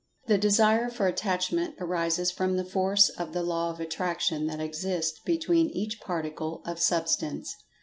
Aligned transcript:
The 0.25 0.39
Desire 0.39 0.89
for 0.89 1.05
Attachment 1.05 1.75
arises 1.79 2.31
from 2.31 2.57
the 2.57 2.65
force 2.65 3.09
of 3.09 3.33
the 3.33 3.43
Law 3.43 3.69
of 3.69 3.79
Attraction 3.79 4.47
that 4.47 4.59
exists 4.59 5.19
between 5.19 5.69
each 5.69 5.99
Particle 6.01 6.63
of 6.65 6.79
Substance. 6.79 7.55